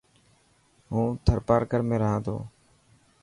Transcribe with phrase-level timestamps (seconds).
[0.93, 2.35] هون ٿرپارڪر ۾ رهان ٿو.